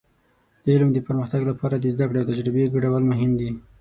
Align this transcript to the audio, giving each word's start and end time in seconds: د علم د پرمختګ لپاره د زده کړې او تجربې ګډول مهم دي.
د 0.63 0.65
علم 0.75 0.89
د 0.93 0.97
پرمختګ 1.07 1.41
لپاره 1.51 1.75
د 1.77 1.85
زده 1.93 2.05
کړې 2.09 2.17
او 2.21 2.29
تجربې 2.31 2.71
ګډول 2.75 3.03
مهم 3.11 3.31
دي. 3.39 3.49